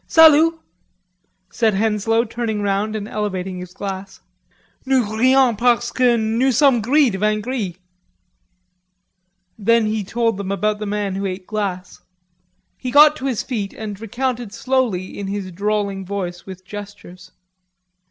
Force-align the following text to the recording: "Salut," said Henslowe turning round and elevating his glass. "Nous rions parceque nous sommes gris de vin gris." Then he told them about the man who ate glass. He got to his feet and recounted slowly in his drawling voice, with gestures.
"Salut," 0.07 0.59
said 1.51 1.75
Henslowe 1.75 2.23
turning 2.23 2.63
round 2.63 2.95
and 2.95 3.07
elevating 3.07 3.59
his 3.59 3.71
glass. 3.71 4.19
"Nous 4.83 5.05
rions 5.07 5.55
parceque 5.59 6.19
nous 6.19 6.57
sommes 6.57 6.81
gris 6.81 7.11
de 7.11 7.19
vin 7.19 7.39
gris." 7.39 7.75
Then 9.59 9.85
he 9.85 10.03
told 10.03 10.37
them 10.37 10.51
about 10.51 10.79
the 10.79 10.87
man 10.87 11.13
who 11.13 11.27
ate 11.27 11.45
glass. 11.45 12.01
He 12.79 12.89
got 12.89 13.15
to 13.17 13.27
his 13.27 13.43
feet 13.43 13.73
and 13.75 14.01
recounted 14.01 14.51
slowly 14.53 15.15
in 15.19 15.27
his 15.27 15.51
drawling 15.51 16.03
voice, 16.03 16.47
with 16.47 16.65
gestures. 16.65 17.31